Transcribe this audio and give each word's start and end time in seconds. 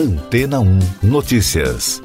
Antena 0.00 0.60
1 0.60 0.78
Notícias. 1.02 2.00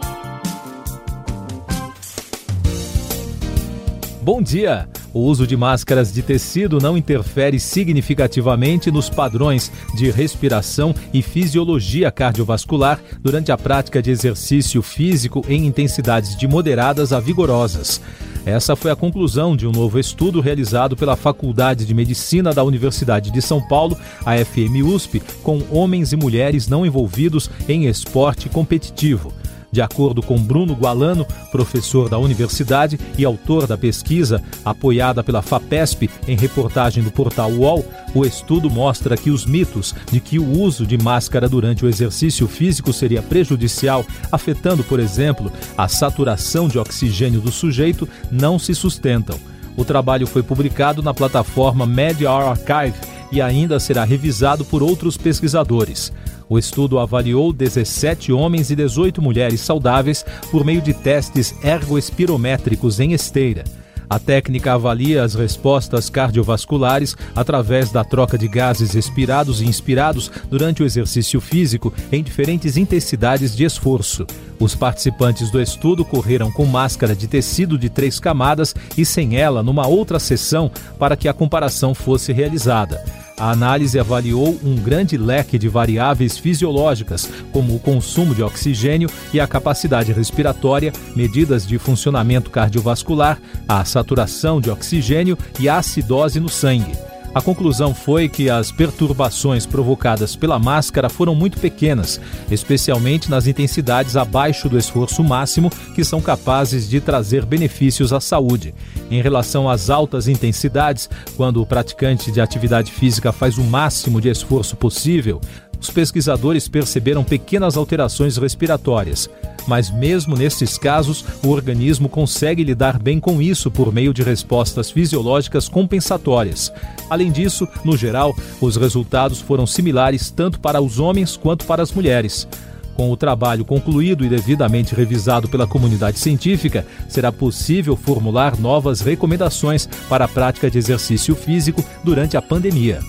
Bom 4.22 4.42
dia! 4.42 4.90
O 5.14 5.22
uso 5.22 5.48
de 5.48 5.56
máscaras 5.56 6.12
de 6.12 6.22
tecido 6.22 6.78
não 6.82 6.98
interfere 6.98 7.58
significativamente 7.58 8.92
nos 8.92 9.10
padrões 9.10 9.72
de 9.96 10.12
respiração 10.12 10.94
e 11.14 11.22
fisiologia 11.22 12.12
cardiovascular 12.12 13.00
durante 13.22 13.50
a 13.50 13.58
prática 13.58 14.02
de 14.02 14.12
exercício 14.12 14.82
físico 14.82 15.42
em 15.48 15.66
intensidades 15.66 16.36
de 16.36 16.50
moderadas 16.50 17.14
a 17.14 17.22
vigorosas. 17.22 18.02
Essa 18.46 18.76
foi 18.76 18.92
a 18.92 18.96
conclusão 18.96 19.58
de 19.58 19.66
um 19.66 19.72
novo 19.72 19.98
estudo 20.00 20.40
realizado 20.40 20.96
pela 20.96 21.16
Faculdade 21.16 21.84
de 21.84 21.96
Medicina 21.96 22.54
da 22.54 22.64
Universidade 22.64 23.32
de 23.32 23.42
São 23.42 23.60
Paulo, 23.60 23.98
a 24.24 24.38
FM-USP, 24.38 25.20
com 25.42 25.64
homens 25.72 26.14
e 26.14 26.16
mulheres 26.16 26.68
não 26.68 26.86
envolvidos 26.86 27.50
em 27.68 27.88
esporte 27.88 28.48
competitivo. 28.48 29.34
De 29.76 29.82
acordo 29.82 30.22
com 30.22 30.42
Bruno 30.42 30.74
Gualano, 30.74 31.28
professor 31.52 32.08
da 32.08 32.18
universidade 32.18 32.98
e 33.18 33.26
autor 33.26 33.68
da 33.68 33.78
pesquisa, 33.78 34.42
apoiada 34.64 35.22
pela 35.22 35.42
FAPESP 35.42 36.10
em 36.30 36.38
reportagem 36.38 37.04
do 37.04 37.12
portal 37.12 37.52
UOL, 37.52 37.84
o 38.14 38.26
estudo 38.26 38.70
mostra 38.70 39.18
que 39.18 39.30
os 39.30 39.46
mitos 39.46 39.94
de 40.10 40.22
que 40.22 40.40
o 40.40 40.50
uso 40.50 40.86
de 40.86 40.98
máscara 40.98 41.50
durante 41.50 41.84
o 41.84 41.90
exercício 41.90 42.48
físico 42.48 42.94
seria 42.94 43.22
prejudicial, 43.22 44.06
afetando, 44.32 44.82
por 44.82 44.98
exemplo, 44.98 45.52
a 45.78 45.90
saturação 45.90 46.70
de 46.70 46.80
oxigênio 46.80 47.42
do 47.42 47.52
sujeito, 47.52 48.08
não 48.32 48.58
se 48.58 48.74
sustentam. 48.74 49.38
O 49.76 49.84
trabalho 49.84 50.26
foi 50.26 50.42
publicado 50.42 51.04
na 51.04 51.14
plataforma 51.14 51.86
Media 51.86 52.32
Archive 52.32 52.96
e 53.30 53.42
ainda 53.42 53.78
será 53.78 54.06
revisado 54.06 54.64
por 54.64 54.82
outros 54.82 55.18
pesquisadores. 55.18 56.14
O 56.48 56.60
estudo 56.60 57.00
avaliou 57.00 57.52
17 57.52 58.32
homens 58.32 58.70
e 58.70 58.76
18 58.76 59.22
mulheres 59.22 59.62
saudáveis 59.62 60.26
por 60.52 60.64
meio 60.64 60.82
de 60.82 60.94
testes 60.94 61.56
ergoespirométricos 61.64 63.00
em 63.00 63.14
esteira. 63.14 63.64
A 64.08 64.20
técnica 64.20 64.74
avalia 64.74 65.24
as 65.24 65.34
respostas 65.34 66.10
cardiovasculares 66.10 67.16
através 67.36 67.92
da 67.92 68.04
troca 68.04 68.38
de 68.38 68.48
gases 68.48 68.94
expirados 68.94 69.62
e 69.62 69.66
inspirados 69.66 70.32
durante 70.50 70.84
o 70.84 70.86
exercício 70.86 71.42
físico 71.42 71.92
em 72.12 72.22
diferentes 72.22 72.78
intensidades 72.78 73.56
de 73.56 73.64
esforço. 73.64 74.28
Os 74.60 74.76
participantes 74.76 75.50
do 75.50 75.60
estudo 75.60 76.06
correram 76.06 76.52
com 76.52 76.66
máscara 76.66 77.16
de 77.16 77.28
tecido 77.28 77.78
de 77.78 77.90
três 77.90 78.20
camadas 78.20 78.76
e 78.96 79.04
sem 79.04 79.38
ela 79.38 79.64
numa 79.64 79.88
outra 79.88 80.20
sessão 80.20 80.72
para 81.00 81.18
que 81.18 81.28
a 81.28 81.34
comparação 81.34 81.96
fosse 81.96 82.32
realizada. 82.32 83.04
A 83.38 83.52
análise 83.52 84.00
avaliou 84.00 84.58
um 84.64 84.76
grande 84.76 85.18
leque 85.18 85.60
de 85.60 85.68
variáveis 85.68 86.38
fisiológicas, 86.38 87.30
como 87.52 87.76
o 87.76 87.80
consumo 87.80 88.34
de 88.34 88.42
oxigênio 88.42 89.10
e 89.34 89.40
a 89.40 89.48
capacidade 89.48 90.14
respiratória, 90.14 90.94
medidas 91.16 91.68
de 91.68 91.78
funcionamento 91.78 92.50
cardiovascular, 92.50 93.38
a 93.68 93.84
saturação 93.84 94.62
de 94.62 94.70
oxigênio 94.70 95.38
e 95.60 95.68
a 95.68 95.78
acidose 95.78 96.40
no 96.40 96.48
sangue. 96.48 97.15
A 97.36 97.42
conclusão 97.42 97.94
foi 97.94 98.30
que 98.30 98.50
as 98.50 98.72
perturbações 98.72 99.66
provocadas 99.66 100.38
pela 100.38 100.58
máscara 100.58 101.10
foram 101.10 101.36
muito 101.36 101.60
pequenas, 101.60 102.18
especialmente 102.50 103.30
nas 103.30 103.46
intensidades 103.46 104.16
abaixo 104.16 104.70
do 104.70 104.78
esforço 104.78 105.22
máximo, 105.22 105.70
que 105.94 106.06
são 106.06 106.22
capazes 106.22 106.88
de 106.90 107.02
trazer 107.02 107.46
benefícios 107.46 108.14
à 108.14 108.22
saúde. 108.22 108.74
Em 109.12 109.22
relação 109.22 109.70
às 109.70 109.90
altas 109.90 110.30
intensidades, 110.30 111.10
quando 111.36 111.62
o 111.62 111.66
praticante 111.66 112.32
de 112.32 112.40
atividade 112.40 112.90
física 112.90 113.34
faz 113.34 113.58
o 113.58 113.66
máximo 113.66 114.22
de 114.22 114.30
esforço 114.30 114.78
possível, 114.78 115.42
os 115.78 115.90
pesquisadores 115.90 116.70
perceberam 116.70 117.22
pequenas 117.22 117.76
alterações 117.76 118.38
respiratórias. 118.38 119.30
Mas, 119.68 119.90
mesmo 119.90 120.36
nesses 120.36 120.78
casos, 120.78 121.26
o 121.44 121.50
organismo 121.50 122.08
consegue 122.08 122.64
lidar 122.64 123.00
bem 123.00 123.20
com 123.20 123.42
isso 123.42 123.72
por 123.72 123.94
meio 123.94 124.14
de 124.14 124.24
respostas 124.24 124.92
fisiológicas 124.92 125.68
compensatórias. 125.68 126.72
Além 127.10 127.32
disso, 127.32 127.68
no 127.84 127.98
geral, 127.98 128.36
os 128.62 128.76
resultados 128.76 129.40
foram 129.40 129.66
similares 129.66 130.30
tanto 130.30 130.60
para 130.60 130.82
os 130.82 131.00
homens 131.00 131.36
quanto 131.38 131.66
para 131.66 131.82
as 131.82 131.92
mulheres. 131.92 132.48
Com 132.96 133.12
o 133.12 133.18
trabalho 133.18 133.66
concluído 133.66 134.24
e 134.24 134.30
devidamente 134.30 134.96
revisado 134.96 135.50
pela 135.50 135.68
comunidade 135.68 136.18
científica, 136.18 136.86
será 137.10 137.30
possível 137.30 137.96
formular 137.98 138.58
novas 138.58 139.02
recomendações 139.02 139.86
para 140.08 140.26
a 140.26 140.30
prática 140.30 140.72
de 140.72 140.78
exercício 140.78 141.36
físico 141.36 141.84
durante 142.04 142.38
a 142.38 142.42
pandemia. 142.42 143.02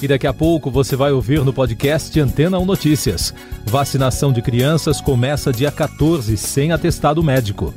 E 0.00 0.06
daqui 0.06 0.28
a 0.28 0.32
pouco 0.32 0.70
você 0.70 0.94
vai 0.94 1.10
ouvir 1.10 1.44
no 1.44 1.52
podcast 1.52 2.18
Antena 2.20 2.56
1 2.58 2.64
Notícias. 2.64 3.34
Vacinação 3.66 4.32
de 4.32 4.40
crianças 4.40 5.00
começa 5.00 5.52
dia 5.52 5.72
14 5.72 6.36
sem 6.36 6.70
atestado 6.70 7.20
médico. 7.20 7.74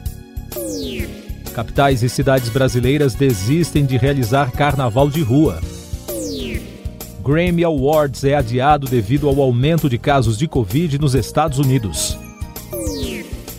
Capitais 1.55 2.03
e 2.03 2.09
cidades 2.09 2.49
brasileiras 2.49 3.15
desistem 3.15 3.85
de 3.85 3.97
realizar 3.97 4.51
carnaval 4.51 5.09
de 5.09 5.21
rua. 5.21 5.59
Grammy 7.23 7.63
Awards 7.63 8.23
é 8.23 8.35
adiado 8.35 8.87
devido 8.87 9.27
ao 9.27 9.41
aumento 9.41 9.89
de 9.89 9.97
casos 9.97 10.37
de 10.37 10.47
Covid 10.47 10.99
nos 10.99 11.15
Estados 11.15 11.57
Unidos. 11.57 12.17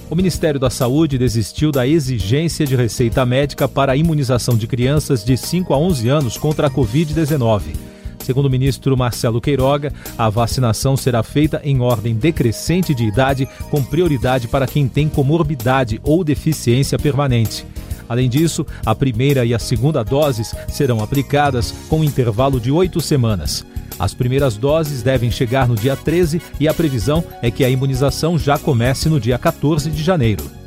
O 0.09 0.15
Ministério 0.15 0.61
da 0.61 0.71
Saúde 0.71 1.19
desistiu 1.19 1.73
da 1.73 1.87
exigência 1.87 2.65
de 2.65 2.77
receita 2.77 3.27
médica 3.27 3.67
para 3.67 3.93
a 3.93 3.97
imunização 3.97 4.57
de 4.57 4.69
crianças 4.69 5.25
de 5.25 5.37
5 5.37 5.75
a 5.75 5.79
11 5.79 6.09
anos 6.09 6.39
contra 6.39 6.69
a 6.69 6.71
Covid-19. 6.71 7.92
Segundo 8.23 8.47
o 8.47 8.51
ministro 8.51 8.97
Marcelo 8.97 9.41
Queiroga, 9.41 9.93
a 10.17 10.31
vacinação 10.31 10.97
será 10.97 11.23
feita 11.23 11.61
em 11.65 11.81
ordem 11.81 12.15
decrescente 12.15 12.95
de 12.95 13.05
idade, 13.05 13.49
com 13.71 13.83
prioridade 13.83 14.47
para 14.47 14.67
quem 14.67 14.87
tem 14.87 15.09
comorbidade 15.09 16.01
ou 16.05 16.23
deficiência 16.23 16.99
permanente. 16.99 17.67
Além 18.09 18.29
disso, 18.29 18.65
a 18.85 18.95
primeira 18.95 19.45
e 19.45 19.55
a 19.55 19.59
segunda 19.59 20.03
doses 20.03 20.55
serão 20.69 21.03
aplicadas 21.03 21.73
com 21.89 22.05
intervalo 22.05 22.61
de 22.61 22.71
oito 22.71 23.01
semanas. 23.01 23.65
As 23.99 24.15
primeiras 24.15 24.57
doses 24.57 25.03
devem 25.03 25.31
chegar 25.31 25.67
no 25.69 25.75
dia 25.75 25.97
13 25.97 26.41
e 26.61 26.69
a 26.69 26.75
previsão 26.75 27.25
é 27.41 27.51
que 27.51 27.65
a 27.65 27.71
imunização 27.71 28.39
já 28.39 28.59
comece 28.59 29.09
no 29.09 29.21
dia 29.21 29.39
14 29.39 29.91
de 29.91 30.03
janeiro. 30.03 30.62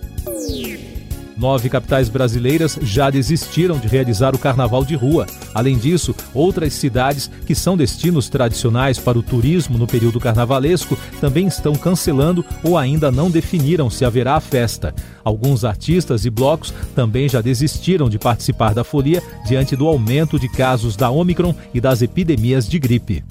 Nove 1.38 1.70
capitais 1.70 2.08
brasileiras 2.08 2.80
já 2.82 3.10
desistiram 3.10 3.78
de 3.78 3.88
realizar 3.88 4.34
o 4.34 4.40
carnaval 4.40 4.86
de 4.86 4.96
rua. 4.96 5.26
Além 5.54 5.78
disso, 5.78 6.16
outras 6.34 6.74
cidades 6.74 7.30
que 7.46 7.54
são 7.54 7.76
destinos 7.76 8.30
tradicionais 8.30 8.98
para 8.98 9.20
o 9.20 9.24
turismo 9.24 9.78
no 9.78 9.86
período 9.86 10.20
carnavalesco 10.20 10.98
também 11.20 11.48
estão 11.48 11.74
cancelando 11.74 12.46
ou 12.64 12.78
ainda 12.78 13.12
não 13.12 13.30
definiram 13.30 13.90
se 13.90 14.06
haverá 14.06 14.36
a 14.36 14.40
festa. 14.40 14.96
Alguns 15.24 15.66
artistas 15.66 16.26
e 16.26 16.30
blocos 16.30 16.74
também 16.96 17.28
já 17.28 17.42
desistiram 17.42 18.10
de 18.10 18.18
participar 18.18 18.74
da 18.74 18.84
folia 18.84 19.22
diante 19.46 19.76
do 19.76 19.88
aumento 19.88 20.40
de 20.40 20.48
casos 20.48 20.96
da 20.96 21.10
Omicron 21.10 21.54
e 21.74 21.82
das 21.82 22.02
epidemias 22.02 22.68
de 22.68 22.80
gripe. 22.80 23.24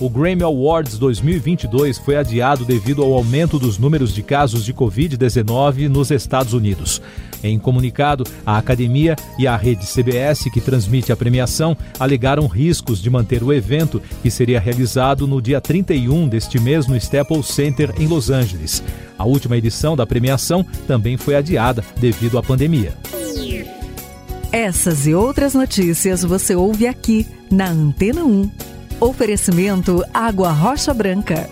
O 0.00 0.08
Grammy 0.08 0.42
Awards 0.42 0.96
2022 0.96 1.98
foi 1.98 2.16
adiado 2.16 2.64
devido 2.64 3.02
ao 3.02 3.12
aumento 3.12 3.58
dos 3.58 3.76
números 3.76 4.14
de 4.14 4.22
casos 4.22 4.64
de 4.64 4.72
Covid-19 4.72 5.88
nos 5.88 6.10
Estados 6.10 6.54
Unidos. 6.54 7.02
Em 7.44 7.58
comunicado, 7.58 8.24
a 8.44 8.56
academia 8.56 9.14
e 9.38 9.46
a 9.46 9.54
rede 9.58 9.84
CBS, 9.86 10.50
que 10.50 10.60
transmite 10.60 11.12
a 11.12 11.16
premiação, 11.16 11.76
alegaram 11.98 12.46
riscos 12.46 13.02
de 13.02 13.10
manter 13.10 13.42
o 13.42 13.52
evento, 13.52 14.00
que 14.22 14.30
seria 14.30 14.58
realizado 14.58 15.26
no 15.26 15.40
dia 15.40 15.60
31 15.60 16.28
deste 16.28 16.58
mês 16.58 16.86
no 16.86 16.96
Staples 16.96 17.48
Center, 17.48 17.92
em 17.98 18.06
Los 18.06 18.30
Angeles. 18.30 18.82
A 19.18 19.26
última 19.26 19.58
edição 19.58 19.94
da 19.94 20.06
premiação 20.06 20.64
também 20.86 21.18
foi 21.18 21.34
adiada 21.34 21.84
devido 21.98 22.38
à 22.38 22.42
pandemia. 22.42 22.94
Essas 24.50 25.06
e 25.06 25.14
outras 25.14 25.52
notícias 25.52 26.24
você 26.24 26.54
ouve 26.54 26.86
aqui 26.86 27.26
na 27.50 27.68
Antena 27.68 28.24
1. 28.24 28.69
Oferecimento 29.00 30.04
Água 30.12 30.50
Rocha 30.52 30.92
Branca. 30.92 31.48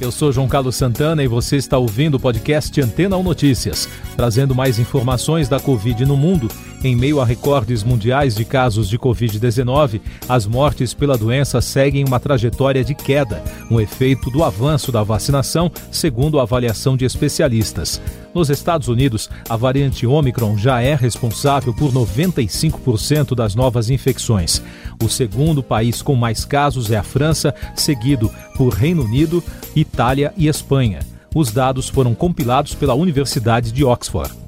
Eu 0.00 0.12
sou 0.12 0.30
João 0.30 0.46
Carlos 0.46 0.76
Santana 0.76 1.24
e 1.24 1.26
você 1.26 1.56
está 1.56 1.76
ouvindo 1.76 2.14
o 2.14 2.20
podcast 2.20 2.80
Antena 2.80 3.16
1 3.16 3.22
Notícias, 3.24 3.88
trazendo 4.16 4.54
mais 4.54 4.78
informações 4.78 5.48
da 5.48 5.58
Covid 5.58 6.06
no 6.06 6.16
mundo 6.16 6.48
em 6.84 6.96
meio 6.96 7.20
a 7.20 7.24
recordes 7.24 7.84
mundiais 7.84 8.34
de 8.34 8.44
casos 8.44 8.88
de 8.88 8.98
Covid-19, 8.98 10.00
as 10.28 10.46
mortes 10.46 10.92
pela 10.92 11.16
doença 11.16 11.60
seguem 11.60 12.04
uma 12.04 12.18
trajetória 12.18 12.84
de 12.84 12.94
queda, 12.94 13.42
um 13.70 13.80
efeito 13.80 14.30
do 14.30 14.42
avanço 14.42 14.90
da 14.90 15.02
vacinação, 15.02 15.70
segundo 15.90 16.40
a 16.40 16.42
avaliação 16.42 16.96
de 16.96 17.04
especialistas. 17.04 18.00
Nos 18.34 18.50
Estados 18.50 18.88
Unidos, 18.88 19.30
a 19.48 19.56
variante 19.56 20.06
Omicron 20.06 20.56
já 20.56 20.80
é 20.80 20.94
responsável 20.94 21.72
por 21.74 21.92
95% 21.92 23.34
das 23.34 23.54
novas 23.54 23.90
infecções. 23.90 24.62
O 25.02 25.08
segundo 25.08 25.62
país 25.62 26.02
com 26.02 26.16
mais 26.16 26.44
casos 26.44 26.90
é 26.90 26.96
a 26.96 27.02
França, 27.02 27.54
seguido 27.76 28.30
por 28.56 28.72
Reino 28.72 29.04
Unido, 29.04 29.44
Itália 29.76 30.32
e 30.36 30.48
Espanha. 30.48 31.00
Os 31.34 31.50
dados 31.50 31.88
foram 31.88 32.14
compilados 32.14 32.74
pela 32.74 32.94
Universidade 32.94 33.70
de 33.72 33.84
Oxford. 33.84 34.41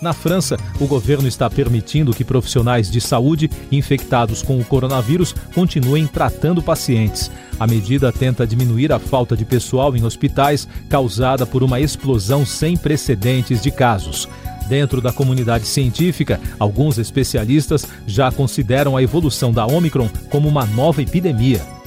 Na 0.00 0.14
França, 0.14 0.56
o 0.80 0.86
governo 0.86 1.28
está 1.28 1.50
permitindo 1.50 2.14
que 2.14 2.24
profissionais 2.24 2.90
de 2.90 3.02
saúde 3.02 3.50
infectados 3.70 4.42
com 4.42 4.58
o 4.58 4.64
coronavírus 4.64 5.34
continuem 5.54 6.06
tratando 6.06 6.62
pacientes. 6.62 7.30
A 7.58 7.66
medida 7.66 8.10
tenta 8.10 8.46
diminuir 8.46 8.92
a 8.92 8.98
falta 8.98 9.36
de 9.36 9.44
pessoal 9.44 9.94
em 9.94 10.04
hospitais 10.04 10.66
causada 10.88 11.44
por 11.44 11.62
uma 11.62 11.80
explosão 11.80 12.46
sem 12.46 12.78
precedentes 12.78 13.60
de 13.60 13.70
casos. 13.70 14.26
Dentro 14.68 15.02
da 15.02 15.12
comunidade 15.12 15.66
científica, 15.66 16.40
alguns 16.58 16.96
especialistas 16.96 17.86
já 18.06 18.32
consideram 18.32 18.96
a 18.96 19.02
evolução 19.02 19.52
da 19.52 19.66
Omicron 19.66 20.08
como 20.30 20.48
uma 20.48 20.64
nova 20.64 21.02
epidemia. 21.02 21.79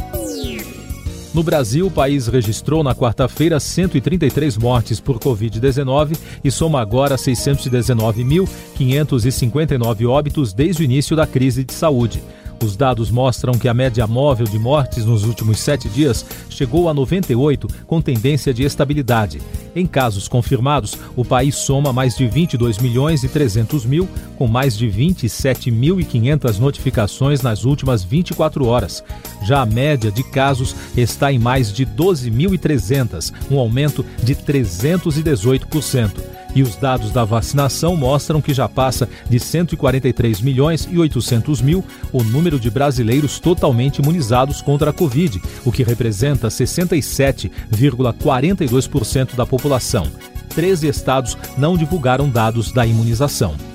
No 1.34 1.42
Brasil, 1.42 1.88
o 1.88 1.92
país 1.92 2.28
registrou 2.28 2.84
na 2.84 2.94
quarta-feira 2.94 3.60
133 3.60 4.56
mortes 4.56 5.00
por 5.00 5.18
Covid-19 5.18 6.16
e 6.44 6.52
soma 6.52 6.80
agora 6.80 7.16
619.559 7.16 10.08
óbitos 10.08 10.54
desde 10.54 10.84
o 10.84 10.86
início 10.86 11.16
da 11.16 11.26
crise 11.26 11.64
de 11.64 11.74
saúde. 11.74 12.22
Os 12.64 12.78
dados 12.78 13.12
mostram 13.12 13.56
que 13.56 13.68
a 13.68 13.74
média 13.74 14.08
móvel 14.08 14.46
de 14.46 14.58
mortes 14.58 15.04
nos 15.04 15.26
últimos 15.26 15.60
sete 15.60 15.90
dias 15.90 16.26
chegou 16.50 16.88
a 16.88 16.94
98, 16.94 17.68
com 17.86 18.02
tendência 18.02 18.54
de 18.54 18.64
estabilidade. 18.64 19.42
Em 19.76 19.86
casos 19.86 20.30
confirmados, 20.30 20.98
o 21.14 21.26
país 21.26 21.56
soma 21.56 21.92
mais 21.92 22.16
de 22.16 22.26
22 22.26 22.78
milhões 22.78 23.22
e 23.22 23.28
300 23.28 23.86
mil, 23.86 24.08
com 24.38 24.48
mais 24.48 24.78
de 24.78 24.88
27.500 24.88 26.58
notificações 26.58 27.42
nas 27.42 27.66
últimas 27.66 28.02
24 28.02 28.66
horas. 28.66 29.04
Já 29.42 29.62
a 29.62 29.66
média 29.66 30.10
de 30.10 30.24
casos 30.24 30.74
está 30.96 31.34
em 31.34 31.40
mais 31.40 31.74
de 31.74 31.86
12.300, 31.86 33.34
um 33.52 33.60
aumento 33.60 34.06
de 34.24 34.36
318% 34.36 36.33
e 36.56 36.62
os 36.62 36.76
dados 36.76 37.10
da 37.12 37.24
vacinação 37.24 37.96
mostram 37.96 38.40
que 38.42 38.54
já 38.54 38.70
passa 38.70 39.08
de 39.30 39.40
143 39.40 40.42
milhões 40.42 40.86
e 40.92 40.98
800 40.98 41.62
mil 41.62 41.86
o 42.12 42.22
número 42.24 42.60
de 42.60 42.70
brasileiros 42.70 43.40
totalmente 43.40 44.00
imunizados 44.00 44.62
contra 44.62 44.90
a 44.90 44.94
Covid, 44.94 45.42
o 45.66 45.72
que 45.72 45.84
representa 45.84 46.50
67,42% 46.50 49.36
da 49.36 49.46
população. 49.46 50.08
13 50.50 50.88
estados 50.88 51.38
não 51.58 51.78
divulgaram 51.78 52.30
dados 52.30 52.72
da 52.72 52.86
imunização. 52.86 53.73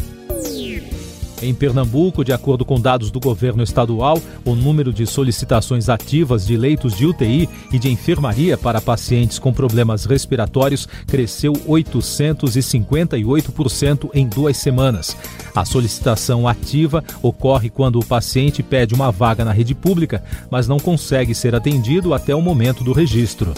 Em 1.41 1.55
Pernambuco, 1.55 2.25
de 2.25 2.33
acordo 2.33 2.65
com 2.65 2.81
dados 2.81 3.13
do 3.13 3.21
governo 3.21 3.63
estadual, 3.63 4.21
o 4.45 4.57
número 4.57 4.93
de 4.93 5.07
solicitações 5.07 5.89
ativas 5.89 6.45
de 6.45 6.57
leitos 6.57 6.97
de 6.97 7.07
UTI 7.07 7.49
e 7.73 7.79
de 7.79 7.89
enfermaria 7.89 8.59
para 8.59 8.81
pacientes 8.81 9.39
com 9.39 9.53
problemas 9.53 10.05
respiratórios 10.05 10.89
cresceu 11.07 11.53
858% 11.53 14.11
em 14.15 14.27
duas 14.27 14.57
semanas. 14.57 15.17
A 15.55 15.65
solicitação 15.65 16.49
ativa 16.49 17.05
ocorre 17.23 17.71
quando 17.71 18.01
o 18.01 18.05
paciente 18.05 18.61
pede 18.61 18.93
uma 18.95 19.13
vaga 19.13 19.45
na 19.45 19.53
rede 19.53 19.77
pública, 19.77 20.25
mas 20.51 20.67
não 20.67 20.79
consegue 20.79 21.37
ser 21.37 21.55
atendido 21.55 22.15
até 22.15 22.35
o 22.35 22.43
momento 22.43 22.83
do 22.83 22.93
registro. 22.93 23.55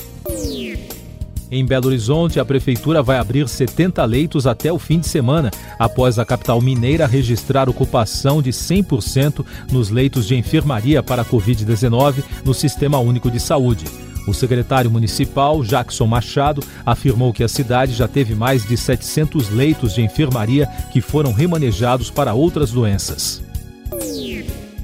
Em 1.52 1.64
Belo 1.64 1.88
Horizonte, 1.88 2.38
a 2.38 2.44
prefeitura 2.44 3.02
vai 3.02 3.18
abrir 3.18 3.48
70 3.48 4.04
leitos 4.04 4.46
até 4.46 4.72
o 4.72 4.78
fim 4.78 5.00
de 5.00 5.08
semana, 5.08 5.50
após 5.80 6.16
a 6.16 6.24
capital 6.24 6.60
mineira 6.60 7.08
registrar 7.08 7.68
ocupação 7.68 8.40
de 8.40 8.50
100% 8.50 9.44
nos 9.72 9.90
leitos 9.90 10.28
de 10.28 10.36
enfermaria 10.36 11.02
para 11.02 11.22
a 11.22 11.24
Covid-19 11.24 12.22
no 12.44 12.54
Sistema 12.54 13.00
Único 13.00 13.28
de 13.28 13.40
Saúde. 13.40 13.86
O 14.28 14.32
secretário 14.32 14.90
municipal, 14.90 15.60
Jackson 15.64 16.06
Machado, 16.06 16.62
afirmou 16.86 17.32
que 17.32 17.42
a 17.42 17.48
cidade 17.48 17.94
já 17.94 18.06
teve 18.06 18.32
mais 18.32 18.64
de 18.64 18.76
700 18.76 19.50
leitos 19.50 19.94
de 19.94 20.02
enfermaria 20.02 20.68
que 20.92 21.00
foram 21.00 21.32
remanejados 21.32 22.10
para 22.10 22.32
outras 22.32 22.70
doenças. 22.70 23.42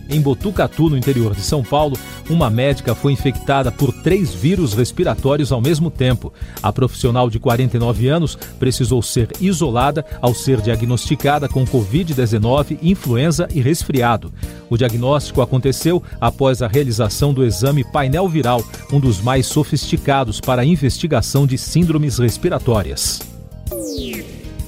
Em 0.09 0.21
Botucatu, 0.21 0.89
no 0.89 0.97
interior 0.97 1.35
de 1.35 1.41
São 1.41 1.63
Paulo, 1.63 1.99
uma 2.31 2.49
médica 2.49 2.95
foi 2.95 3.13
infectada 3.13 3.73
por 3.73 3.93
três 3.93 4.33
vírus 4.33 4.73
respiratórios 4.73 5.51
ao 5.51 5.61
mesmo 5.61 5.91
tempo. 5.91 6.33
A 6.63 6.73
profissional 6.73 7.29
de 7.29 7.39
49 7.39 8.09
anos 8.09 8.37
precisou 8.59 9.03
ser 9.03 9.31
isolada 9.41 10.05
ao 10.21 10.35
ser 10.35 10.61
diagnosticada 10.61 11.49
com 11.49 11.65
Covid-19, 11.65 12.79
influenza 12.83 13.49
e 13.53 13.61
resfriado. 13.61 14.33
O 14.71 14.77
diagnóstico 14.77 15.43
aconteceu 15.43 16.03
após 16.21 16.63
a 16.63 16.69
realização 16.69 17.35
do 17.35 17.45
exame 17.45 17.85
painel 17.85 18.29
viral, 18.29 18.63
um 18.93 19.01
dos 19.01 19.21
mais 19.21 19.47
sofisticados 19.47 20.41
para 20.41 20.63
a 20.63 20.65
investigação 20.65 21.47
de 21.47 21.59
síndromes 21.59 22.19
respiratórias. 22.19 23.36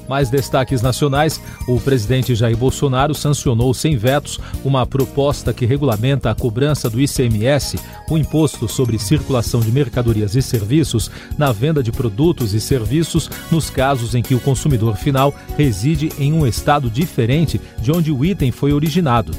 Mais 0.09 0.31
destaques 0.31 0.81
nacionais: 0.81 1.41
o 1.69 1.79
presidente 1.79 2.35
Jair 2.35 2.57
Bolsonaro 2.57 3.15
sancionou 3.15 3.75
sem 3.75 3.97
vetos 3.97 4.41
uma 4.65 4.87
proposta 4.87 5.53
que 5.53 5.67
regulamenta 5.67 6.31
a 6.31 6.35
cobrança 6.35 6.89
do 6.89 7.01
ICMS, 7.01 7.79
o 8.11 8.17
imposto 8.17 8.67
sobre 8.67 8.99
circulação 8.99 9.61
de 9.61 9.71
mercadorias 9.71 10.35
e 10.35 10.43
serviços, 10.43 11.11
na 11.37 11.53
venda 11.53 11.83
de 11.83 11.93
produtos 11.93 12.55
e 12.55 12.61
serviços 12.61 13.31
nos 13.51 13.69
casos 13.69 14.15
em 14.15 14.23
que 14.23 14.35
o 14.35 14.41
consumidor 14.41 14.97
final 14.97 15.35
reside 15.57 16.11
em 16.19 16.33
um 16.33 16.47
estado 16.47 16.89
diferente 16.91 17.61
de 17.81 17.93
onde 17.93 18.11
o 18.11 18.25
item 18.25 18.51
foi 18.51 18.73
originado. 18.73 19.33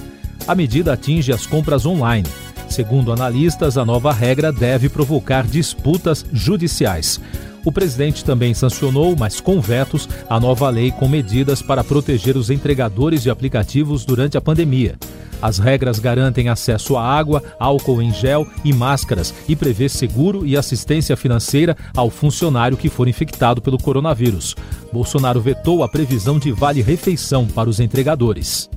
A 0.47 0.53
medida 0.53 0.93
atinge 0.93 1.31
as 1.31 1.45
compras 1.45 1.85
online. 1.85 2.27
Segundo 2.69 3.11
analistas, 3.11 3.77
a 3.77 3.85
nova 3.85 4.13
regra 4.13 4.51
deve 4.51 4.89
provocar 4.89 5.45
disputas 5.45 6.23
judiciais. 6.31 7.19
O 7.65 7.71
presidente 7.71 8.23
também 8.23 8.53
sancionou, 8.53 9.15
mas 9.17 9.41
com 9.41 9.59
vetos, 9.59 10.07
a 10.29 10.39
nova 10.39 10.69
lei 10.69 10.91
com 10.91 11.07
medidas 11.07 11.61
para 11.61 11.83
proteger 11.83 12.37
os 12.37 12.49
entregadores 12.49 13.23
de 13.23 13.29
aplicativos 13.29 14.05
durante 14.05 14.37
a 14.37 14.41
pandemia. 14.41 14.95
As 15.41 15.57
regras 15.57 15.99
garantem 15.99 16.49
acesso 16.49 16.97
à 16.97 17.03
água, 17.03 17.41
álcool 17.59 18.01
em 18.01 18.13
gel 18.13 18.45
e 18.63 18.73
máscaras 18.73 19.33
e 19.47 19.55
prevê 19.55 19.87
seguro 19.87 20.45
e 20.45 20.57
assistência 20.57 21.15
financeira 21.15 21.77
ao 21.95 22.09
funcionário 22.09 22.77
que 22.77 22.89
for 22.89 23.07
infectado 23.07 23.61
pelo 23.61 23.77
coronavírus. 23.77 24.55
Bolsonaro 24.91 25.39
vetou 25.39 25.81
a 25.83 25.87
previsão 25.87 26.37
de 26.37 26.51
vale-refeição 26.51 27.47
para 27.47 27.69
os 27.69 27.79
entregadores. 27.79 28.69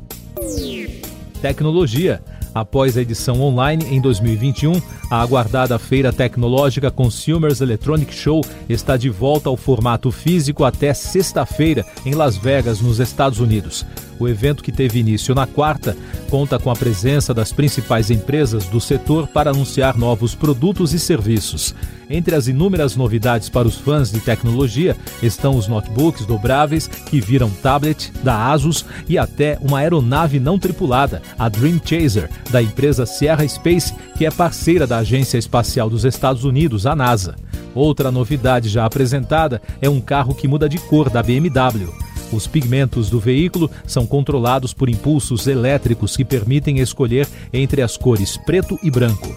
Tecnologia. 1.41 2.23
Após 2.55 2.97
a 2.97 3.03
edição 3.03 3.41
online 3.41 3.85
em 3.87 4.01
2021, 4.01 4.81
a 5.11 5.23
aguardada 5.23 5.79
feira 5.79 6.13
tecnológica 6.13 6.91
Consumers 6.91 7.61
Electronic 7.61 8.15
Show 8.15 8.43
está 8.69 8.97
de 8.97 9.09
volta 9.09 9.49
ao 9.49 9.57
formato 9.57 10.11
físico 10.11 10.65
até 10.65 10.93
sexta-feira 10.93 11.85
em 12.05 12.15
Las 12.15 12.37
Vegas, 12.37 12.81
nos 12.81 13.01
Estados 13.01 13.41
Unidos. 13.41 13.87
O 14.19 14.29
evento, 14.29 14.63
que 14.63 14.71
teve 14.71 15.01
início 15.01 15.35
na 15.35 15.47
quarta, 15.47 15.97
conta 16.31 16.59
com 16.59 16.71
a 16.71 16.77
presença 16.77 17.35
das 17.35 17.53
principais 17.53 18.11
empresas 18.11 18.67
do 18.67 18.81
setor 18.81 19.27
para 19.29 19.51
anunciar 19.51 19.97
novos 19.97 20.35
produtos 20.35 20.93
e 20.93 20.99
serviços. 20.99 21.75
Entre 22.09 22.35
as 22.35 22.47
inúmeras 22.47 22.95
novidades 22.95 23.49
para 23.49 23.67
os 23.67 23.77
fãs 23.77 24.13
de 24.13 24.21
tecnologia 24.21 24.95
estão 25.23 25.57
os 25.57 25.67
notebooks 25.67 26.27
dobráveis 26.27 26.87
que 26.87 27.21
viram 27.21 27.49
tablet 27.49 28.13
da 28.23 28.53
Asus 28.53 28.85
e 29.09 29.17
até 29.17 29.59
uma 29.63 29.79
aeronave 29.79 30.39
não 30.39 30.59
tripulada, 30.59 31.23
a 31.39 31.49
Dream 31.49 31.81
Chaser, 31.83 32.29
da 32.51 32.63
empresa 32.63 33.07
Sierra 33.07 33.49
Space, 33.49 33.95
que 34.17 34.27
é 34.27 34.31
parceira 34.31 34.87
da 34.87 34.99
Agência 34.99 35.39
Espacial 35.39 35.89
dos 35.89 36.05
Estados 36.05 36.45
Unidos, 36.45 36.87
a 36.87 36.95
NASA. 36.95 37.35
Outra 37.75 38.11
novidade 38.11 38.69
já 38.69 38.85
apresentada 38.85 39.63
é 39.81 39.89
um 39.89 40.01
carro 40.01 40.35
que 40.35 40.47
muda 40.47 40.69
de 40.69 40.79
cor 40.79 41.09
da 41.09 41.23
BMW. 41.23 42.12
Os 42.33 42.47
pigmentos 42.47 43.11
do 43.11 43.21
veículo 43.21 43.71
são 43.87 44.07
controlados 44.07 44.73
por 44.73 44.89
impulsos 44.89 45.47
elétricos 45.47 46.17
que 46.17 46.25
permitem 46.25 46.79
escolher 46.79 47.29
entre 47.53 47.83
as 47.83 47.97
cores 47.97 48.37
preto 48.37 48.79
e 48.83 48.91
branco. 48.91 49.37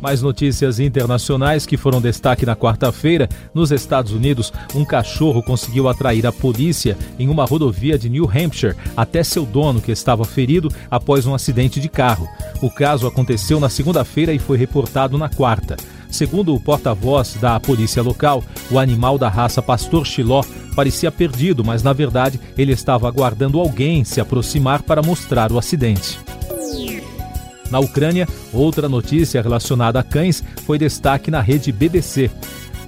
Mais 0.00 0.20
notícias 0.20 0.78
internacionais 0.78 1.64
que 1.64 1.76
foram 1.76 2.00
destaque 2.00 2.44
na 2.44 2.54
quarta-feira. 2.54 3.28
Nos 3.54 3.72
Estados 3.72 4.12
Unidos, 4.12 4.52
um 4.74 4.84
cachorro 4.84 5.42
conseguiu 5.42 5.88
atrair 5.88 6.26
a 6.26 6.32
polícia 6.32 6.96
em 7.18 7.28
uma 7.28 7.44
rodovia 7.44 7.98
de 7.98 8.08
New 8.08 8.28
Hampshire 8.28 8.76
até 8.96 9.24
seu 9.24 9.46
dono, 9.46 9.80
que 9.80 9.90
estava 9.90 10.24
ferido 10.24 10.68
após 10.90 11.26
um 11.26 11.34
acidente 11.34 11.80
de 11.80 11.88
carro. 11.88 12.28
O 12.60 12.70
caso 12.70 13.06
aconteceu 13.06 13.58
na 13.58 13.68
segunda-feira 13.68 14.32
e 14.32 14.38
foi 14.38 14.58
reportado 14.58 15.16
na 15.16 15.28
quarta. 15.28 15.76
Segundo 16.10 16.54
o 16.54 16.60
porta-voz 16.60 17.34
da 17.40 17.58
polícia 17.60 18.02
local, 18.02 18.42
o 18.70 18.78
animal 18.78 19.18
da 19.18 19.28
raça 19.28 19.60
Pastor 19.60 20.06
Chiló 20.06 20.42
parecia 20.74 21.10
perdido, 21.10 21.64
mas 21.64 21.82
na 21.82 21.92
verdade 21.92 22.40
ele 22.56 22.72
estava 22.72 23.08
aguardando 23.08 23.58
alguém 23.58 24.04
se 24.04 24.20
aproximar 24.20 24.82
para 24.82 25.02
mostrar 25.02 25.50
o 25.52 25.58
acidente. 25.58 26.18
Na 27.70 27.80
Ucrânia, 27.80 28.28
outra 28.52 28.88
notícia 28.88 29.42
relacionada 29.42 29.98
a 29.98 30.02
cães 30.02 30.42
foi 30.64 30.78
destaque 30.78 31.30
na 31.30 31.40
rede 31.40 31.72
BBC. 31.72 32.30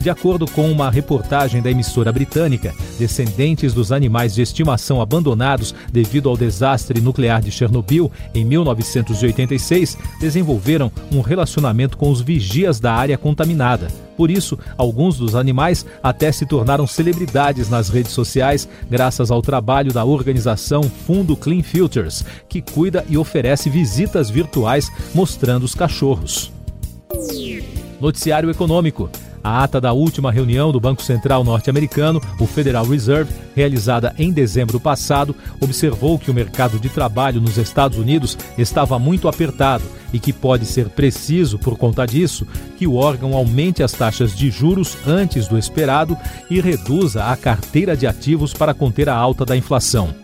De 0.00 0.08
acordo 0.08 0.46
com 0.46 0.70
uma 0.70 0.90
reportagem 0.90 1.60
da 1.60 1.70
emissora 1.70 2.12
britânica, 2.12 2.72
descendentes 2.98 3.72
dos 3.72 3.90
animais 3.90 4.34
de 4.34 4.42
estimação 4.42 5.00
abandonados 5.00 5.74
devido 5.92 6.28
ao 6.28 6.36
desastre 6.36 7.00
nuclear 7.00 7.42
de 7.42 7.50
Chernobyl 7.50 8.10
em 8.32 8.44
1986 8.44 9.98
desenvolveram 10.20 10.90
um 11.12 11.20
relacionamento 11.20 11.96
com 11.96 12.10
os 12.10 12.20
vigias 12.20 12.78
da 12.78 12.92
área 12.94 13.18
contaminada. 13.18 13.88
Por 14.16 14.30
isso, 14.30 14.58
alguns 14.76 15.16
dos 15.16 15.34
animais 15.34 15.86
até 16.02 16.32
se 16.32 16.46
tornaram 16.46 16.86
celebridades 16.86 17.68
nas 17.68 17.88
redes 17.88 18.12
sociais, 18.12 18.68
graças 18.90 19.30
ao 19.30 19.42
trabalho 19.42 19.92
da 19.92 20.04
organização 20.04 20.82
Fundo 20.82 21.36
Clean 21.36 21.62
Filters, 21.62 22.24
que 22.48 22.60
cuida 22.60 23.04
e 23.08 23.16
oferece 23.16 23.70
visitas 23.70 24.30
virtuais 24.30 24.90
mostrando 25.14 25.64
os 25.64 25.74
cachorros. 25.74 26.52
Noticiário 28.00 28.50
Econômico. 28.50 29.10
A 29.48 29.64
ata 29.64 29.80
da 29.80 29.94
última 29.94 30.30
reunião 30.30 30.70
do 30.70 30.78
Banco 30.78 31.02
Central 31.02 31.42
norte-americano, 31.42 32.20
o 32.38 32.46
Federal 32.46 32.84
Reserve, 32.84 33.32
realizada 33.56 34.14
em 34.18 34.30
dezembro 34.30 34.78
passado, 34.78 35.34
observou 35.58 36.18
que 36.18 36.30
o 36.30 36.34
mercado 36.34 36.78
de 36.78 36.90
trabalho 36.90 37.40
nos 37.40 37.56
Estados 37.56 37.96
Unidos 37.96 38.36
estava 38.58 38.98
muito 38.98 39.26
apertado 39.26 39.84
e 40.12 40.20
que 40.20 40.34
pode 40.34 40.66
ser 40.66 40.90
preciso, 40.90 41.58
por 41.58 41.78
conta 41.78 42.04
disso, 42.04 42.46
que 42.76 42.86
o 42.86 42.96
órgão 42.96 43.34
aumente 43.34 43.82
as 43.82 43.92
taxas 43.92 44.36
de 44.36 44.50
juros 44.50 44.98
antes 45.06 45.48
do 45.48 45.56
esperado 45.56 46.14
e 46.50 46.60
reduza 46.60 47.24
a 47.24 47.34
carteira 47.34 47.96
de 47.96 48.06
ativos 48.06 48.52
para 48.52 48.74
conter 48.74 49.08
a 49.08 49.16
alta 49.16 49.46
da 49.46 49.56
inflação. 49.56 50.14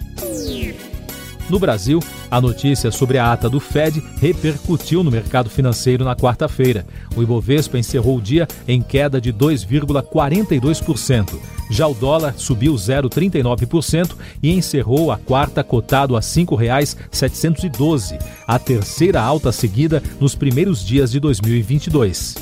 No 1.48 1.58
Brasil, 1.58 2.00
a 2.34 2.40
notícia 2.40 2.90
sobre 2.90 3.16
a 3.16 3.32
ata 3.32 3.48
do 3.48 3.60
Fed 3.60 4.02
repercutiu 4.20 5.04
no 5.04 5.10
mercado 5.10 5.48
financeiro 5.48 6.04
na 6.04 6.16
quarta-feira. 6.16 6.84
O 7.14 7.22
Ibovespa 7.22 7.78
encerrou 7.78 8.16
o 8.16 8.20
dia 8.20 8.48
em 8.66 8.82
queda 8.82 9.20
de 9.20 9.32
2,42%. 9.32 11.38
Já 11.70 11.86
o 11.86 11.94
dólar 11.94 12.34
subiu 12.36 12.74
0,39% 12.74 14.16
e 14.42 14.50
encerrou 14.50 15.12
a 15.12 15.16
quarta 15.16 15.62
cotado 15.62 16.16
a 16.16 16.18
R$ 16.18 16.26
5,712, 16.26 18.18
a 18.48 18.58
terceira 18.58 19.22
alta 19.22 19.52
seguida 19.52 20.02
nos 20.18 20.34
primeiros 20.34 20.84
dias 20.84 21.12
de 21.12 21.20
2022. 21.20 22.34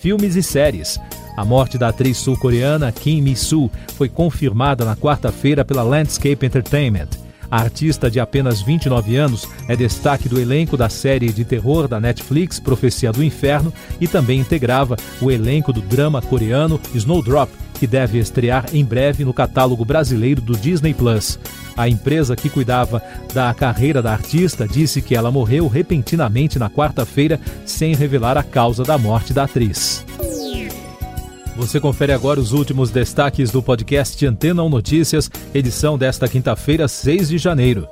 Filmes 0.00 0.36
e 0.36 0.42
séries. 0.42 0.98
A 1.36 1.44
morte 1.44 1.76
da 1.76 1.88
atriz 1.88 2.16
sul-coreana 2.16 2.90
Kim 2.92 3.20
Mi-soo 3.20 3.70
foi 3.94 4.08
confirmada 4.08 4.86
na 4.86 4.96
quarta-feira 4.96 5.66
pela 5.66 5.82
Landscape 5.82 6.46
Entertainment. 6.46 7.21
A 7.52 7.58
artista 7.58 8.10
de 8.10 8.18
apenas 8.18 8.62
29 8.62 9.14
anos 9.14 9.46
é 9.68 9.76
destaque 9.76 10.26
do 10.26 10.40
elenco 10.40 10.74
da 10.74 10.88
série 10.88 11.30
de 11.30 11.44
terror 11.44 11.86
da 11.86 12.00
Netflix 12.00 12.58
Profecia 12.58 13.12
do 13.12 13.22
Inferno 13.22 13.70
e 14.00 14.08
também 14.08 14.40
integrava 14.40 14.96
o 15.20 15.30
elenco 15.30 15.70
do 15.70 15.82
drama 15.82 16.22
coreano 16.22 16.80
Snowdrop, 16.94 17.50
que 17.74 17.86
deve 17.86 18.18
estrear 18.18 18.64
em 18.72 18.82
breve 18.82 19.22
no 19.22 19.34
catálogo 19.34 19.84
brasileiro 19.84 20.40
do 20.40 20.56
Disney 20.56 20.94
Plus. 20.94 21.38
A 21.76 21.86
empresa 21.90 22.34
que 22.34 22.48
cuidava 22.48 23.02
da 23.34 23.52
carreira 23.52 24.00
da 24.00 24.12
artista 24.12 24.66
disse 24.66 25.02
que 25.02 25.14
ela 25.14 25.30
morreu 25.30 25.68
repentinamente 25.68 26.58
na 26.58 26.70
quarta-feira, 26.70 27.38
sem 27.66 27.94
revelar 27.94 28.38
a 28.38 28.42
causa 28.42 28.82
da 28.82 28.96
morte 28.96 29.34
da 29.34 29.44
atriz. 29.44 30.06
Você 31.56 31.78
confere 31.78 32.12
agora 32.12 32.40
os 32.40 32.52
últimos 32.52 32.90
destaques 32.90 33.50
do 33.50 33.62
podcast 33.62 34.24
Antena 34.24 34.62
1 34.62 34.68
Notícias, 34.70 35.30
edição 35.54 35.98
desta 35.98 36.26
quinta-feira, 36.26 36.88
6 36.88 37.28
de 37.28 37.36
janeiro. 37.36 37.86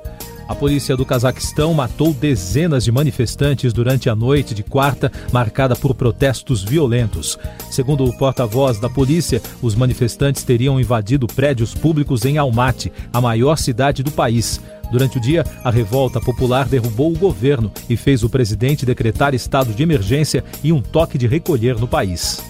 A 0.47 0.55
polícia 0.55 0.97
do 0.97 1.05
Cazaquistão 1.05 1.73
matou 1.73 2.11
dezenas 2.11 2.83
de 2.83 2.91
manifestantes 2.91 3.71
durante 3.71 4.09
a 4.09 4.15
noite 4.15 4.55
de 4.55 4.63
quarta, 4.63 5.11
marcada 5.31 5.75
por 5.75 5.93
protestos 5.93 6.63
violentos. 6.63 7.37
Segundo 7.69 8.03
o 8.03 8.17
porta-voz 8.17 8.79
da 8.79 8.89
polícia, 8.89 9.41
os 9.61 9.75
manifestantes 9.75 10.43
teriam 10.43 10.79
invadido 10.79 11.27
prédios 11.27 11.73
públicos 11.73 12.25
em 12.25 12.39
Almaty, 12.39 12.91
a 13.13 13.21
maior 13.21 13.57
cidade 13.57 14.01
do 14.01 14.11
país. 14.11 14.59
Durante 14.91 15.19
o 15.19 15.21
dia, 15.21 15.45
a 15.63 15.69
revolta 15.69 16.19
popular 16.19 16.67
derrubou 16.67 17.13
o 17.13 17.17
governo 17.17 17.71
e 17.87 17.95
fez 17.95 18.23
o 18.23 18.29
presidente 18.29 18.85
decretar 18.85 19.35
estado 19.35 19.71
de 19.71 19.83
emergência 19.83 20.43
e 20.63 20.73
um 20.73 20.81
toque 20.81 21.17
de 21.17 21.27
recolher 21.27 21.79
no 21.79 21.87
país. 21.87 22.43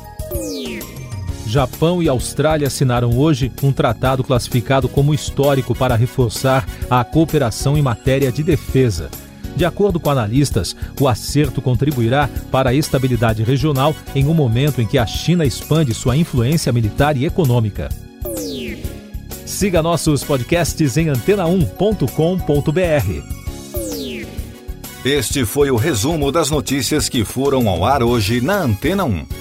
Japão 1.52 2.02
e 2.02 2.08
Austrália 2.08 2.68
assinaram 2.68 3.18
hoje 3.18 3.52
um 3.62 3.74
tratado 3.74 4.24
classificado 4.24 4.88
como 4.88 5.14
histórico 5.14 5.76
para 5.76 5.98
reforçar 5.98 6.66
a 6.90 7.04
cooperação 7.04 7.78
em 7.78 7.82
matéria 7.82 8.32
de 8.32 8.42
defesa. 8.42 9.10
De 9.54 9.66
acordo 9.66 10.00
com 10.00 10.10
analistas, 10.10 10.74
o 10.98 11.10
acerto 11.10 11.62
contribuirá 11.62 12.30
para 12.50 12.70
a 12.70 12.74
estabilidade 12.74 13.44
regional 13.44 13.94
em 14.16 14.26
um 14.28 14.34
momento 14.34 14.82
em 14.82 14.88
que 14.88 14.98
a 14.98 15.06
China 15.06 15.46
expande 15.46 15.94
sua 15.94 16.16
influência 16.16 16.72
militar 16.72 17.18
e 17.18 17.26
econômica. 17.26 17.90
Siga 19.46 19.84
nossos 19.84 20.24
podcasts 20.24 20.96
em 20.96 21.08
antena1.com.br. 21.08 23.42
Este 25.04 25.44
foi 25.44 25.70
o 25.70 25.76
resumo 25.76 26.32
das 26.32 26.50
notícias 26.50 27.10
que 27.10 27.26
foram 27.26 27.68
ao 27.68 27.84
ar 27.84 28.02
hoje 28.02 28.40
na 28.40 28.62
Antena 28.62 29.04
1. 29.04 29.41